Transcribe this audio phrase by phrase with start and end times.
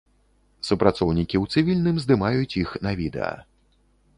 [0.69, 3.33] Супрацоўнікі ў цывільным здымаюць іх на відэа.